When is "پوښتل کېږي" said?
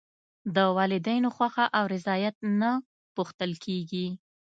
3.15-4.07